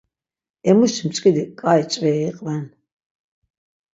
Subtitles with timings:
[0.69, 2.65] Emuşi mç̌ǩidi ǩai ç̌veri iqven.